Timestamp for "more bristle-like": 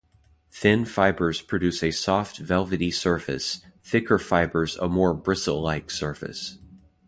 4.89-5.91